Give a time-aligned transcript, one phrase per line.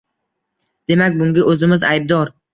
[0.93, 2.35] Demak, bunga o`zimiz aybdor